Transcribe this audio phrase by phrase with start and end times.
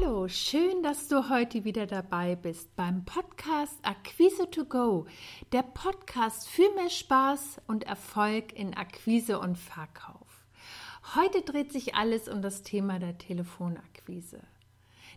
[0.00, 5.06] Hallo, schön, dass du heute wieder dabei bist beim Podcast Akquise to Go,
[5.52, 10.46] der Podcast für mehr Spaß und Erfolg in Akquise und Verkauf.
[11.14, 14.40] Heute dreht sich alles um das Thema der Telefonakquise.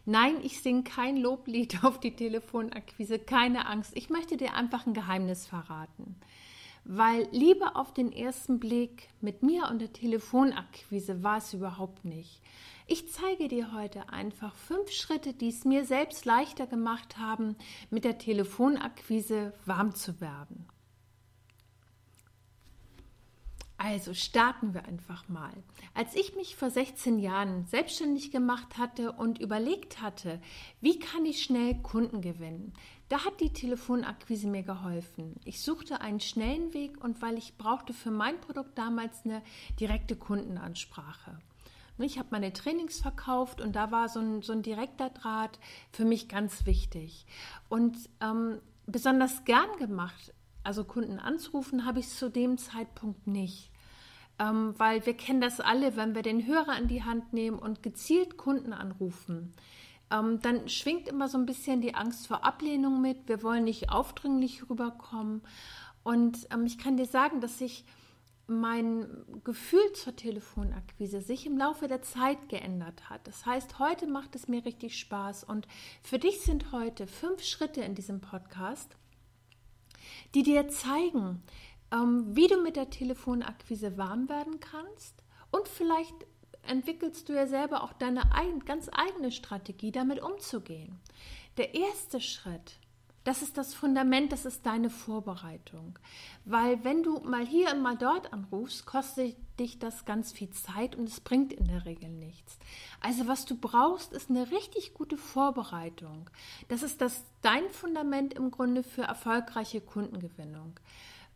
[0.05, 3.91] Nein, ich singe kein Loblied auf die Telefonakquise, keine Angst.
[3.95, 6.15] Ich möchte dir einfach ein Geheimnis verraten.
[6.83, 12.41] Weil Liebe auf den ersten Blick mit mir und der Telefonakquise war es überhaupt nicht.
[12.87, 17.55] Ich zeige dir heute einfach fünf Schritte, die es mir selbst leichter gemacht haben,
[17.89, 20.67] mit der Telefonakquise warm zu werden.
[23.83, 25.53] Also starten wir einfach mal.
[25.95, 30.39] Als ich mich vor 16 Jahren selbstständig gemacht hatte und überlegt hatte,
[30.81, 32.73] wie kann ich schnell Kunden gewinnen,
[33.11, 35.35] da hat die Telefonakquise mir geholfen.
[35.43, 39.41] Ich suchte einen schnellen Weg und weil ich brauchte für mein Produkt damals eine
[39.81, 41.37] direkte Kundenansprache.
[41.97, 45.59] Ich habe meine Trainings verkauft und da war so ein, so ein direkter Draht
[45.91, 47.25] für mich ganz wichtig.
[47.67, 50.33] Und ähm, besonders gern gemacht,
[50.63, 53.71] also Kunden anzurufen, habe ich zu dem Zeitpunkt nicht.
[54.39, 57.83] Ähm, weil wir kennen das alle, wenn wir den Hörer in die Hand nehmen und
[57.83, 59.53] gezielt Kunden anrufen.
[60.11, 63.27] Ähm, dann schwingt immer so ein bisschen die Angst vor Ablehnung mit.
[63.27, 65.41] Wir wollen nicht aufdringlich rüberkommen.
[66.03, 67.85] Und ähm, ich kann dir sagen, dass ich
[68.47, 69.07] mein
[69.43, 73.25] Gefühl zur Telefonakquise sich im Laufe der Zeit geändert hat.
[73.25, 75.67] Das heißt, heute macht es mir richtig Spaß und
[76.01, 78.97] für dich sind heute fünf Schritte in diesem Podcast,
[80.35, 81.41] die dir zeigen,
[81.91, 86.15] ähm, wie du mit der Telefonakquise warm werden kannst und vielleicht
[86.67, 88.21] entwickelst du ja selber auch deine
[88.65, 90.99] ganz eigene Strategie, damit umzugehen.
[91.57, 92.79] Der erste Schritt
[93.23, 95.99] das ist das Fundament, das ist deine Vorbereitung.
[96.43, 100.95] Weil wenn du mal hier und mal dort anrufst, kostet dich das ganz viel Zeit
[100.95, 102.57] und es bringt in der Regel nichts.
[102.99, 106.31] Also was du brauchst, ist eine richtig gute Vorbereitung.
[106.67, 110.79] Das ist das, dein Fundament im Grunde für erfolgreiche Kundengewinnung.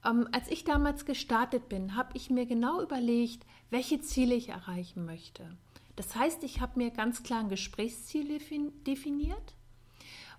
[0.05, 5.05] Ähm, als ich damals gestartet bin, habe ich mir genau überlegt, welche Ziele ich erreichen
[5.05, 5.57] möchte.
[5.95, 8.39] Das heißt, ich habe mir ganz klar ein Gesprächsziel
[8.85, 9.55] definiert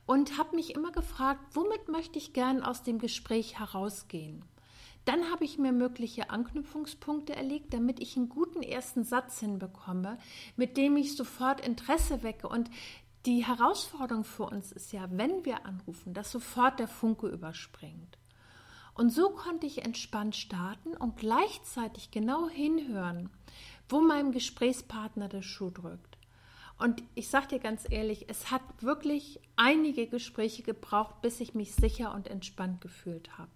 [0.04, 4.44] und habe mich immer gefragt, womit möchte ich gern aus dem Gespräch herausgehen.
[5.06, 10.18] Dann habe ich mir mögliche Anknüpfungspunkte erlegt, damit ich einen guten ersten Satz hinbekomme,
[10.56, 12.48] mit dem ich sofort Interesse wecke.
[12.48, 12.70] Und
[13.24, 18.18] die Herausforderung für uns ist ja, wenn wir anrufen, dass sofort der Funke überspringt.
[18.96, 23.28] Und so konnte ich entspannt starten und gleichzeitig genau hinhören,
[23.90, 26.16] wo meinem Gesprächspartner der Schuh drückt.
[26.78, 31.74] Und ich sage dir ganz ehrlich, es hat wirklich einige Gespräche gebraucht, bis ich mich
[31.74, 33.50] sicher und entspannt gefühlt habe.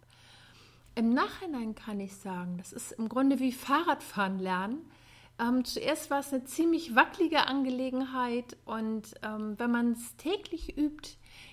[0.94, 4.90] Im Nachhinein kann ich sagen, das ist im Grunde wie Fahrradfahren lernen.
[5.38, 11.12] Ähm, zuerst war es eine ziemlich wackelige Angelegenheit und ähm, wenn man es täglich übt,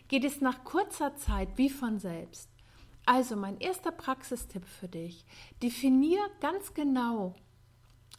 [0.10, 2.50] geht es nach kurzer Zeit wie von selbst.
[3.08, 5.26] Also mein erster Praxistipp für dich,
[5.64, 7.36] definier ganz genau,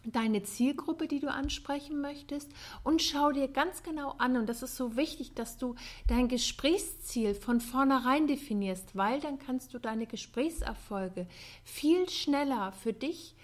[0.03, 2.51] deine Zielgruppe, die du ansprechen möchtest
[2.85, 5.75] und schau dir ganz genau an und das ist so wichtig, dass du
[6.07, 11.27] dein Gesprächsziel von vornherein definierst, weil dann kannst du deine Gesprächserfolge
[11.65, 13.37] viel schneller für dich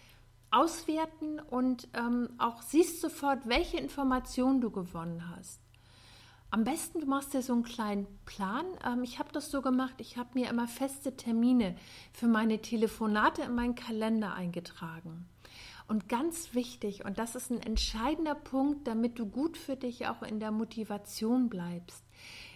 [0.50, 5.63] auswerten und ähm, auch siehst sofort, welche Informationen du gewonnen hast.
[6.50, 8.64] Am besten, du machst dir so einen kleinen Plan.
[8.86, 11.76] Ähm, ich habe das so gemacht, ich habe mir immer feste Termine
[12.12, 15.26] für meine Telefonate in meinen Kalender eingetragen.
[15.86, 20.22] Und ganz wichtig, und das ist ein entscheidender Punkt, damit du gut für dich auch
[20.22, 22.02] in der Motivation bleibst,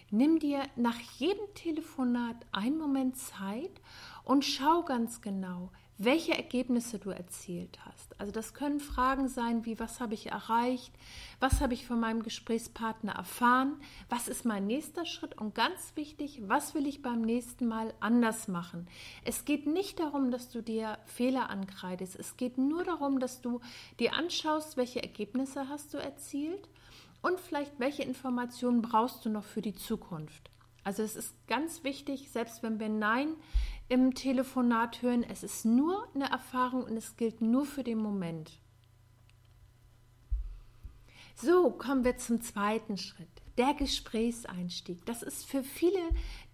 [0.09, 3.81] nimm dir nach jedem Telefonat einen Moment Zeit
[4.23, 5.71] und schau ganz genau,
[6.01, 8.17] welche Ergebnisse du erzielt hast.
[8.21, 10.93] Also das können Fragen sein wie, was habe ich erreicht,
[11.41, 13.75] was habe ich von meinem Gesprächspartner erfahren,
[14.07, 18.47] was ist mein nächster Schritt und ganz wichtig, was will ich beim nächsten Mal anders
[18.47, 18.87] machen.
[19.25, 23.59] Es geht nicht darum, dass du dir Fehler ankreidest, es geht nur darum, dass du
[23.99, 26.69] dir anschaust, welche Ergebnisse hast du erzielt
[27.21, 30.49] und vielleicht welche Informationen brauchst du noch für die Zukunft.
[30.85, 33.35] Also es ist ganz wichtig, selbst wenn wir Nein
[33.89, 35.23] im Telefonat hören.
[35.23, 38.59] Es ist nur eine Erfahrung und es gilt nur für den Moment.
[41.35, 45.05] So, kommen wir zum zweiten Schritt, der Gesprächseinstieg.
[45.05, 46.01] Das ist für viele,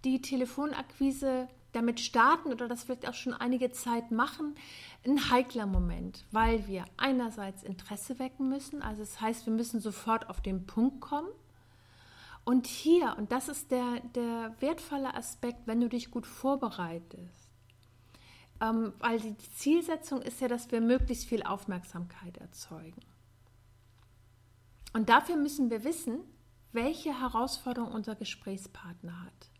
[0.04, 4.54] die Telefonakquise damit starten oder das vielleicht auch schon einige Zeit machen,
[5.04, 10.30] ein heikler Moment, weil wir einerseits Interesse wecken müssen, also das heißt, wir müssen sofort
[10.30, 11.28] auf den Punkt kommen.
[12.46, 17.50] Und hier, und das ist der, der wertvolle Aspekt, wenn du dich gut vorbereitest,
[18.60, 23.02] ähm, weil die Zielsetzung ist ja, dass wir möglichst viel Aufmerksamkeit erzeugen.
[24.92, 26.20] Und dafür müssen wir wissen,
[26.70, 29.50] welche Herausforderung unser Gesprächspartner hat.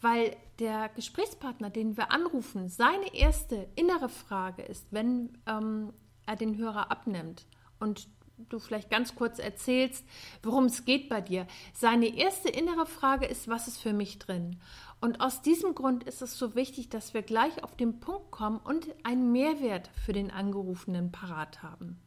[0.00, 5.92] Weil der Gesprächspartner, den wir anrufen, seine erste innere Frage ist, wenn ähm,
[6.26, 7.44] er den Hörer abnimmt
[7.80, 8.08] und
[8.48, 10.04] du vielleicht ganz kurz erzählst,
[10.42, 11.46] worum es geht bei dir.
[11.72, 14.60] Seine erste innere Frage ist, was ist für mich drin?
[15.00, 18.58] Und aus diesem Grund ist es so wichtig, dass wir gleich auf den Punkt kommen
[18.58, 22.00] und einen Mehrwert für den Angerufenen parat haben.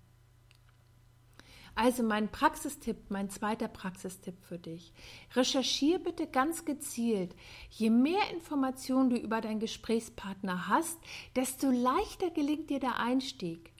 [1.76, 4.94] Also mein Praxistipp, mein zweiter Praxistipp für dich.
[5.36, 7.36] Recherchiere bitte ganz gezielt.
[7.72, 11.00] Je mehr Informationen du über deinen Gesprächspartner hast,
[11.36, 13.73] desto leichter gelingt dir der Einstieg.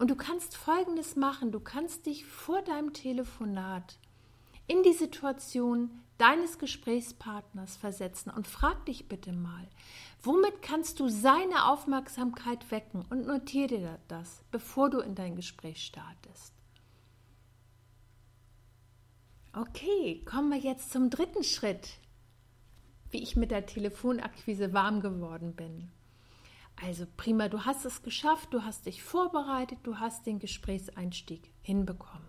[0.00, 1.52] Und du kannst Folgendes machen.
[1.52, 3.98] Du kannst dich vor deinem Telefonat
[4.66, 9.68] in die Situation deines Gesprächspartners versetzen und frag dich bitte mal,
[10.22, 15.84] womit kannst du seine Aufmerksamkeit wecken und notiere dir das, bevor du in dein Gespräch
[15.84, 16.54] startest.
[19.52, 21.98] Okay, kommen wir jetzt zum dritten Schritt,
[23.10, 25.90] wie ich mit der Telefonakquise warm geworden bin.
[26.82, 32.28] Also prima, du hast es geschafft, du hast dich vorbereitet, du hast den Gesprächseinstieg hinbekommen.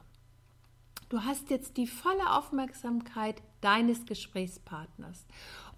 [1.10, 5.26] Du hast jetzt die volle Aufmerksamkeit deines Gesprächspartners.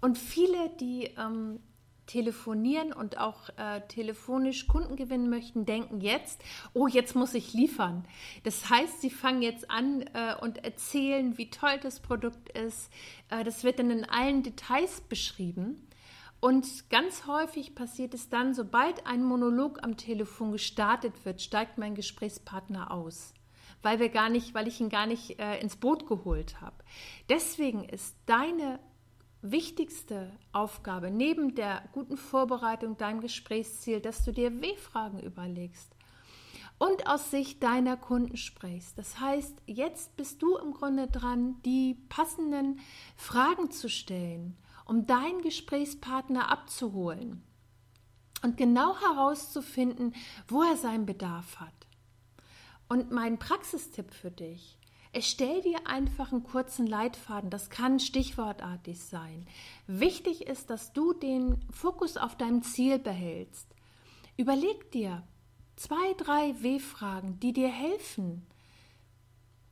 [0.00, 1.60] Und viele, die ähm,
[2.06, 6.42] telefonieren und auch äh, telefonisch Kunden gewinnen möchten, denken jetzt,
[6.72, 8.04] oh, jetzt muss ich liefern.
[8.42, 12.90] Das heißt, sie fangen jetzt an äh, und erzählen, wie toll das Produkt ist.
[13.30, 15.83] Äh, das wird dann in allen Details beschrieben.
[16.44, 21.94] Und ganz häufig passiert es dann, sobald ein Monolog am Telefon gestartet wird, steigt mein
[21.94, 23.32] Gesprächspartner aus,
[23.80, 26.76] weil wir gar nicht, weil ich ihn gar nicht äh, ins Boot geholt habe.
[27.30, 28.78] Deswegen ist deine
[29.40, 35.96] wichtigste Aufgabe neben der guten Vorbereitung deinem Gesprächsziel, dass du dir W-Fragen überlegst
[36.76, 38.98] und aus Sicht deiner Kunden sprichst.
[38.98, 42.80] Das heißt, jetzt bist du im Grunde dran, die passenden
[43.16, 47.42] Fragen zu stellen, um deinen Gesprächspartner abzuholen
[48.42, 50.14] und genau herauszufinden,
[50.48, 51.72] wo er seinen Bedarf hat.
[52.88, 54.78] Und mein Praxistipp für dich,
[55.14, 57.48] Erstell dir einfach einen kurzen Leitfaden.
[57.48, 59.46] Das kann stichwortartig sein.
[59.86, 63.68] Wichtig ist, dass du den Fokus auf deinem Ziel behältst.
[64.36, 65.22] Überleg dir
[65.76, 68.44] zwei, drei W-Fragen, die dir helfen,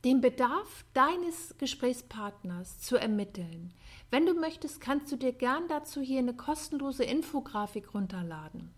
[0.03, 3.73] den Bedarf deines Gesprächspartners zu ermitteln.
[4.09, 8.73] Wenn du möchtest, kannst du dir gern dazu hier eine kostenlose Infografik runterladen.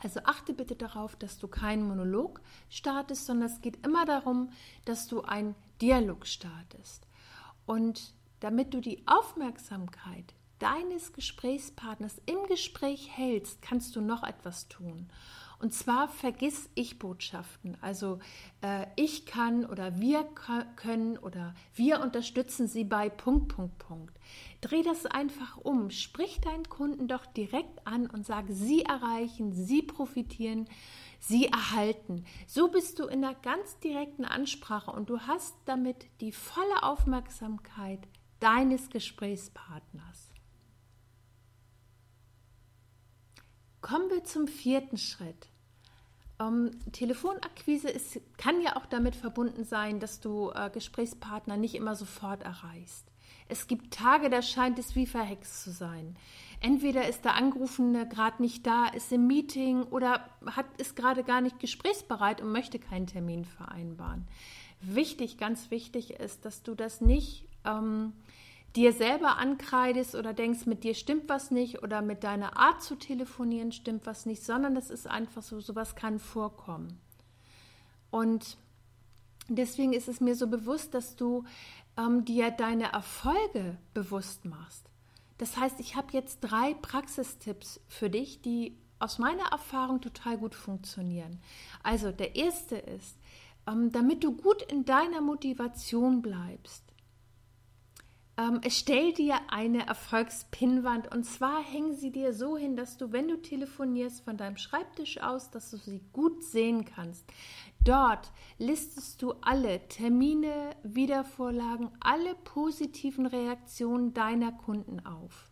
[0.00, 4.50] Also achte bitte darauf, dass du keinen Monolog startest, sondern es geht immer darum,
[4.84, 7.06] dass du einen Dialog startest.
[7.66, 15.08] Und damit du die Aufmerksamkeit deines Gesprächspartners im Gespräch hältst, kannst du noch etwas tun.
[15.62, 17.78] Und zwar vergiss Ich-Botschaften.
[17.80, 18.18] Also
[18.62, 20.24] äh, ich kann oder wir
[20.74, 24.18] können oder wir unterstützen sie bei Punkt, Punkt, Punkt.
[24.60, 25.90] Dreh das einfach um.
[25.90, 30.68] Sprich deinen Kunden doch direkt an und sag, sie erreichen, sie profitieren,
[31.20, 32.24] sie erhalten.
[32.48, 38.00] So bist du in einer ganz direkten Ansprache und du hast damit die volle Aufmerksamkeit
[38.40, 40.32] deines Gesprächspartners.
[43.80, 45.51] Kommen wir zum vierten Schritt.
[46.42, 51.94] Ähm, Telefonakquise ist, kann ja auch damit verbunden sein, dass du äh, Gesprächspartner nicht immer
[51.94, 53.06] sofort erreichst.
[53.48, 56.16] Es gibt Tage, da scheint es wie verhext zu sein.
[56.60, 61.40] Entweder ist der Angerufene gerade nicht da, ist im Meeting oder hat, ist gerade gar
[61.40, 64.26] nicht gesprächsbereit und möchte keinen Termin vereinbaren.
[64.80, 68.12] Wichtig, ganz wichtig ist, dass du das nicht ähm,
[68.76, 72.96] dir selber ankreidest oder denkst, mit dir stimmt was nicht oder mit deiner Art zu
[72.96, 76.98] telefonieren stimmt was nicht, sondern das ist einfach so, sowas kann vorkommen.
[78.10, 78.56] Und
[79.48, 81.44] deswegen ist es mir so bewusst, dass du
[81.98, 84.88] ähm, dir deine Erfolge bewusst machst.
[85.38, 90.54] Das heißt, ich habe jetzt drei Praxistipps für dich, die aus meiner Erfahrung total gut
[90.54, 91.40] funktionieren.
[91.82, 93.16] Also der erste ist,
[93.66, 96.91] ähm, damit du gut in deiner Motivation bleibst,
[98.38, 103.28] ähm, stell dir eine Erfolgspinnwand und zwar hängen sie dir so hin, dass du, wenn
[103.28, 107.24] du telefonierst, von deinem Schreibtisch aus, dass du sie gut sehen kannst.
[107.84, 115.50] Dort listest du alle Termine, Wiedervorlagen, alle positiven Reaktionen deiner Kunden auf.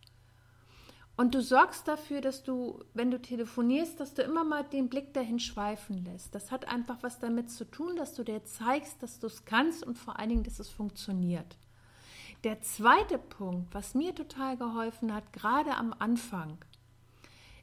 [1.17, 5.13] Und du sorgst dafür, dass du, wenn du telefonierst, dass du immer mal den Blick
[5.13, 6.33] dahin schweifen lässt.
[6.33, 9.85] Das hat einfach was damit zu tun, dass du dir zeigst, dass du es kannst
[9.85, 11.57] und vor allen Dingen, dass es funktioniert.
[12.43, 16.57] Der zweite Punkt, was mir total geholfen hat, gerade am Anfang,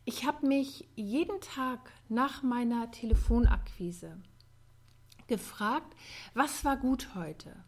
[0.05, 4.21] ich habe mich jeden Tag nach meiner Telefonakquise
[5.27, 5.95] gefragt,
[6.33, 7.65] was war gut heute?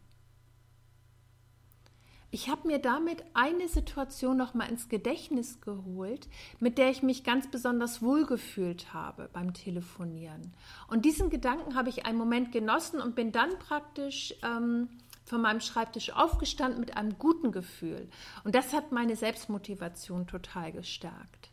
[2.31, 7.25] ich habe mir damit eine Situation noch mal ins Gedächtnis geholt, mit der ich mich
[7.25, 10.53] ganz besonders wohlgefühlt habe beim Telefonieren.
[10.87, 14.87] Und diesen Gedanken habe ich einen Moment genossen und bin dann praktisch ähm,
[15.31, 18.09] von meinem Schreibtisch aufgestanden mit einem guten Gefühl.
[18.43, 21.51] Und das hat meine Selbstmotivation total gestärkt.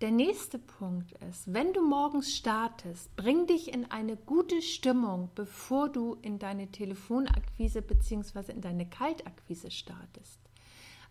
[0.00, 5.90] Der nächste Punkt ist, wenn du morgens startest, bring dich in eine gute Stimmung, bevor
[5.90, 8.50] du in deine Telefonakquise bzw.
[8.50, 10.49] in deine Kaltakquise startest.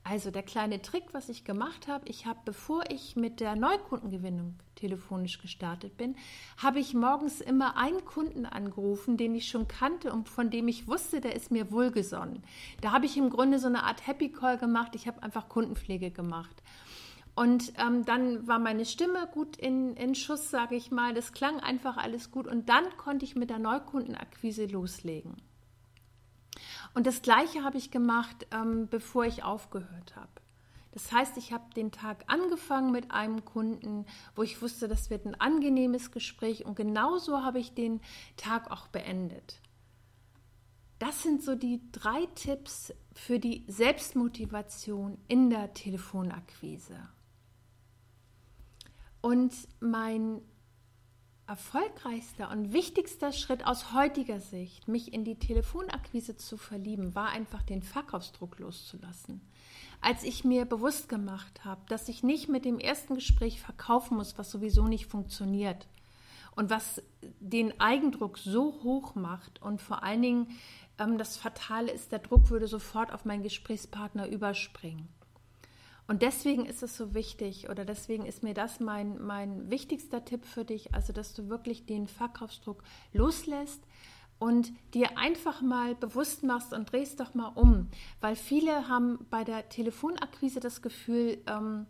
[0.10, 4.56] Also der kleine Trick, was ich gemacht habe, ich habe, bevor ich mit der Neukundengewinnung
[4.74, 6.16] telefonisch gestartet bin,
[6.58, 10.88] habe ich morgens immer einen Kunden angerufen, den ich schon kannte und von dem ich
[10.88, 12.42] wusste, der ist mir wohlgesonnen.
[12.82, 14.96] Da habe ich im Grunde so eine Art Happy Call gemacht.
[14.96, 16.64] Ich habe einfach Kundenpflege gemacht.
[17.36, 21.14] Und ähm, dann war meine Stimme gut in, in Schuss, sage ich mal.
[21.14, 22.48] Das klang einfach alles gut.
[22.48, 25.36] Und dann konnte ich mit der Neukundenakquise loslegen.
[26.94, 30.30] Und das Gleiche habe ich gemacht, ähm, bevor ich aufgehört habe.
[30.92, 35.26] Das heißt, ich habe den Tag angefangen mit einem Kunden, wo ich wusste, das wird
[35.26, 36.66] ein angenehmes Gespräch.
[36.66, 38.02] Und genauso habe ich den
[38.38, 39.62] Tag auch beendet.
[40.98, 46.98] Das sind so die drei Tipps für die Selbstmotivation in der Telefonakquise.
[49.22, 50.42] Und mein
[51.50, 57.64] erfolgreichster und wichtigster Schritt aus heutiger Sicht, mich in die Telefonakquise zu verlieben, war einfach
[57.64, 59.42] den Verkaufsdruck loszulassen.
[60.00, 64.38] Als ich mir bewusst gemacht habe, dass ich nicht mit dem ersten Gespräch verkaufen muss,
[64.38, 65.88] was sowieso nicht funktioniert
[66.56, 67.02] und was
[67.40, 70.48] den Eigendruck so hoch macht und vor allen Dingen
[71.00, 75.10] ähm, das Fatale ist, der Druck würde sofort auf meinen Gesprächspartner überspringen.
[76.10, 80.44] Und deswegen ist es so wichtig oder deswegen ist mir das mein, mein wichtigster Tipp
[80.44, 82.82] für dich, also dass du wirklich den Verkaufsdruck
[83.14, 83.84] loslässt
[84.40, 87.90] und dir einfach mal bewusst machst und drehst doch mal um,
[88.22, 91.86] weil viele haben bei der Telefonakquise das Gefühl, ähm,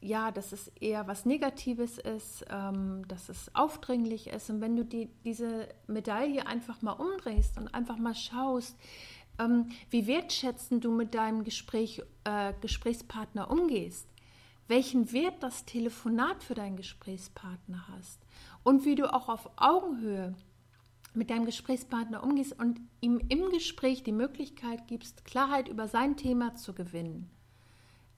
[0.00, 4.50] ja, dass es eher was Negatives ist, ähm, dass es aufdringlich ist.
[4.50, 8.76] Und wenn du die, diese Medaille einfach mal umdrehst und einfach mal schaust,
[9.38, 14.08] ähm, wie wertschätzend du mit deinem Gespräch, äh, Gesprächspartner umgehst,
[14.68, 18.20] welchen Wert das Telefonat für deinen Gesprächspartner hast
[18.62, 20.34] und wie du auch auf Augenhöhe
[21.14, 26.56] mit deinem Gesprächspartner umgehst und ihm im Gespräch die Möglichkeit gibst, Klarheit über sein Thema
[26.56, 27.30] zu gewinnen.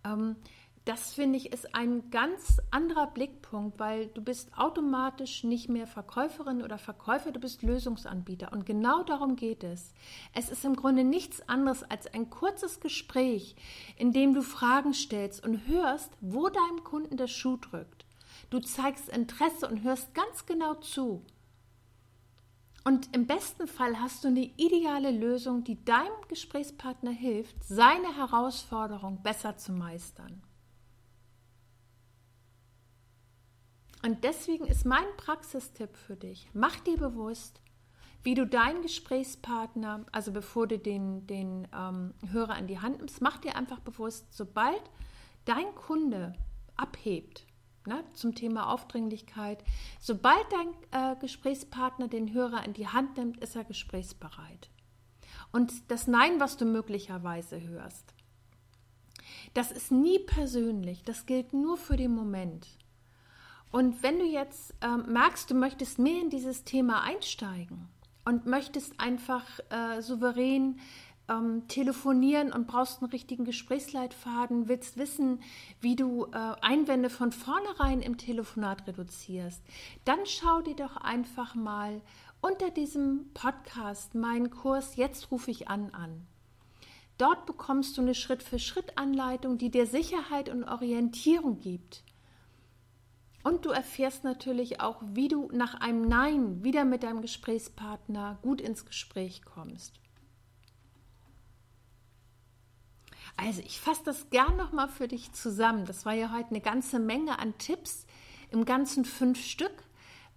[0.05, 0.37] Ähm,
[0.87, 6.62] das finde ich ist ein ganz anderer Blickpunkt, weil du bist automatisch nicht mehr Verkäuferin
[6.62, 8.52] oder Verkäufer, du bist Lösungsanbieter.
[8.52, 9.93] Und genau darum geht es.
[10.33, 13.57] Es ist im Grunde nichts anderes als ein kurzes Gespräch,
[13.97, 18.07] in dem du Fragen stellst und hörst, wo deinem Kunden der Schuh drückt.
[18.50, 21.25] Du zeigst Interesse und hörst ganz genau zu.
[22.85, 29.25] Und im besten Fall hast du eine ideale Lösung, die deinem Gesprächspartner hilft, seine Herausforderung
[29.25, 30.46] besser zu meistern.
[34.07, 37.61] Und deswegen ist mein Praxistipp für dich, mach dir bewusst,
[38.23, 43.21] wie du deinen Gesprächspartner, also bevor du den, den ähm, Hörer in die Hand nimmst,
[43.21, 44.81] mach dir einfach bewusst, sobald
[45.45, 46.35] dein Kunde
[46.77, 47.49] abhebt,
[47.85, 49.65] ne, zum Thema Aufdringlichkeit,
[49.99, 54.71] sobald dein äh, Gesprächspartner den Hörer in die Hand nimmt, ist er gesprächsbereit.
[55.51, 58.15] Und das Nein, was du möglicherweise hörst,
[59.55, 62.69] das ist nie persönlich, das gilt nur für den Moment.
[63.73, 67.89] Und wenn du jetzt ähm, merkst, du möchtest mehr in dieses Thema einsteigen
[68.25, 70.81] und möchtest einfach äh, souverän
[71.29, 75.41] ähm, telefonieren und brauchst einen richtigen Gesprächsleitfaden, willst wissen,
[75.81, 79.63] wie du äh, Einwände von vornherein im Telefonat reduzierst,
[80.05, 82.01] dann schau dir doch einfach mal
[82.41, 86.27] unter diesem Podcast meinen Kurs Jetzt rufe ich an an.
[87.19, 92.05] Dort bekommst du eine Schritt-für-Schritt-Anleitung, die dir Sicherheit und Orientierung gibt
[93.47, 98.61] und du erfährst natürlich auch, wie du nach einem Nein wieder mit deinem Gesprächspartner gut
[98.61, 100.00] ins Gespräch kommst.
[103.37, 105.85] Also ich fasse das gern nochmal für dich zusammen.
[105.85, 108.07] Das war ja heute eine ganze Menge an Tipps,
[108.50, 109.85] im ganzen fünf Stück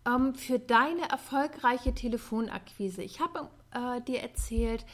[0.06, 3.02] ähm, für deine erfolgreiche Telefonakquise.
[3.02, 4.86] Ich habe äh, dir erzählt,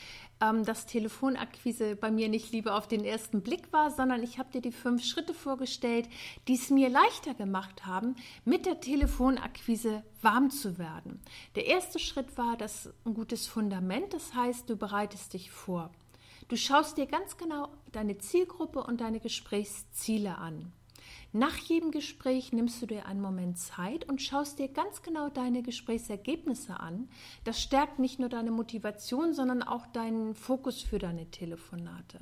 [0.41, 4.51] ähm, dass Telefonakquise bei mir nicht lieber auf den ersten Blick war, sondern ich habe
[4.51, 6.09] dir die fünf Schritte vorgestellt,
[6.47, 11.21] die es mir leichter gemacht haben, mit der Telefonakquise warm zu werden.
[11.55, 15.91] Der erste Schritt war das ein gutes Fundament, das heißt, du bereitest dich vor.
[16.47, 20.73] Du schaust dir ganz genau deine Zielgruppe und deine Gesprächsziele an.
[21.35, 25.63] Nach jedem Gespräch nimmst du dir einen Moment Zeit und schaust dir ganz genau deine
[25.63, 27.09] Gesprächsergebnisse an.
[27.43, 32.21] Das stärkt nicht nur deine Motivation, sondern auch deinen Fokus für deine Telefonate.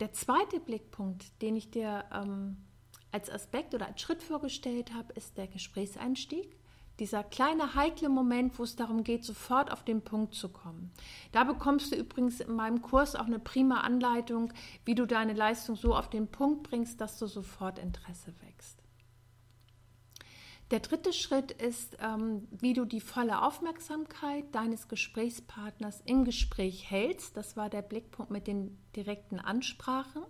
[0.00, 2.58] Der zweite Blickpunkt, den ich dir ähm,
[3.10, 6.59] als Aspekt oder als Schritt vorgestellt habe, ist der Gesprächseinstieg.
[7.00, 10.92] Dieser kleine heikle Moment, wo es darum geht, sofort auf den Punkt zu kommen.
[11.32, 14.52] Da bekommst du übrigens in meinem Kurs auch eine prima Anleitung,
[14.84, 18.82] wie du deine Leistung so auf den Punkt bringst, dass du sofort Interesse wächst.
[20.70, 27.34] Der dritte Schritt ist, ähm, wie du die volle Aufmerksamkeit deines Gesprächspartners im Gespräch hältst.
[27.34, 30.22] Das war der Blickpunkt mit den direkten Ansprachen.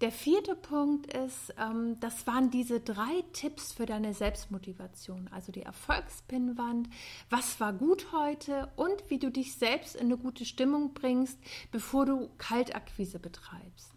[0.00, 5.62] Der vierte Punkt ist, ähm, das waren diese drei Tipps für deine Selbstmotivation, also die
[5.62, 6.88] Erfolgspinnwand,
[7.28, 11.38] was war gut heute und wie du dich selbst in eine gute Stimmung bringst,
[11.70, 13.92] bevor du Kaltakquise betreibst.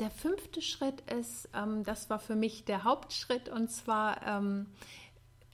[0.00, 4.66] Der fünfte Schritt ist, ähm, das war für mich der Hauptschritt, und zwar ähm,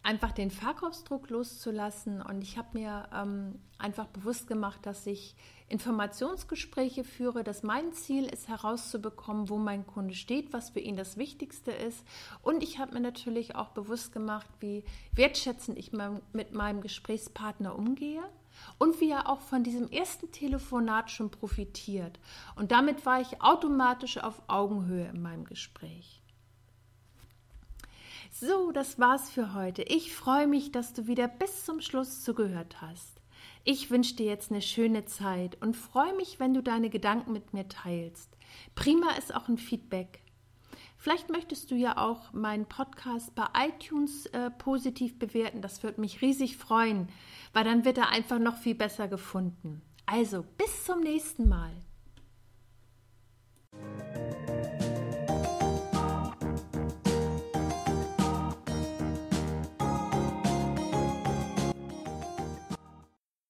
[0.03, 2.23] einfach den Verkaufsdruck loszulassen.
[2.23, 5.35] Und ich habe mir ähm, einfach bewusst gemacht, dass ich
[5.69, 11.17] Informationsgespräche führe, dass mein Ziel ist herauszubekommen, wo mein Kunde steht, was für ihn das
[11.17, 12.05] Wichtigste ist.
[12.43, 15.93] Und ich habe mir natürlich auch bewusst gemacht, wie wertschätzend ich
[16.33, 18.23] mit meinem Gesprächspartner umgehe
[18.79, 22.19] und wie er auch von diesem ersten Telefonat schon profitiert.
[22.57, 26.20] Und damit war ich automatisch auf Augenhöhe in meinem Gespräch.
[28.33, 29.83] So, das war's für heute.
[29.83, 33.21] Ich freue mich, dass du wieder bis zum Schluss zugehört hast.
[33.65, 37.53] Ich wünsche dir jetzt eine schöne Zeit und freue mich, wenn du deine Gedanken mit
[37.53, 38.31] mir teilst.
[38.75, 40.23] Prima ist auch ein Feedback.
[40.97, 45.61] Vielleicht möchtest du ja auch meinen Podcast bei iTunes äh, positiv bewerten.
[45.61, 47.09] Das würde mich riesig freuen,
[47.53, 49.83] weil dann wird er einfach noch viel besser gefunden.
[50.07, 51.73] Also, bis zum nächsten Mal.